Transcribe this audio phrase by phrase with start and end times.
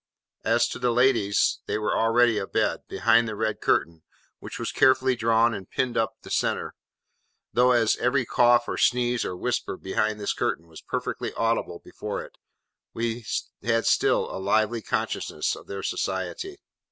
[0.43, 4.01] As to the ladies, they were already abed, behind the red curtain,
[4.39, 6.73] which was carefully drawn and pinned up the centre;
[7.53, 12.23] though as every cough, or sneeze, or whisper, behind this curtain, was perfectly audible before
[12.23, 12.39] it,
[12.95, 13.27] we
[13.61, 16.57] had still a lively consciousness of their society.